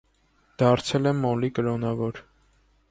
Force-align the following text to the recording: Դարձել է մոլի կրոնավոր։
Դարձել 0.61 1.11
է 1.11 1.13
մոլի 1.19 1.51
կրոնավոր։ 1.59 2.25